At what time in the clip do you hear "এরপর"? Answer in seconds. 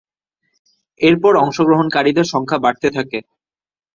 1.01-1.33